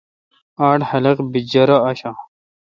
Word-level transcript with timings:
آڈ 0.67 0.79
خلق 0.89 1.17
بی 1.31 1.39
جرہ 1.51 1.77
آشہ۔ 1.89 2.11